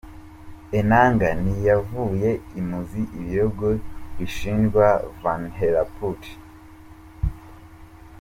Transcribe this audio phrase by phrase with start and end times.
[0.79, 3.67] Enanga ntiyavuye imuzi ibirego
[4.17, 4.85] bishinjwa
[5.21, 6.31] Vanhelleputte.